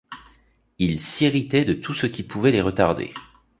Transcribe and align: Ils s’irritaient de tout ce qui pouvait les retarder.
Ils 0.79 0.99
s’irritaient 0.99 1.63
de 1.63 1.73
tout 1.75 1.93
ce 1.93 2.07
qui 2.07 2.23
pouvait 2.23 2.51
les 2.51 2.61
retarder. 2.63 3.13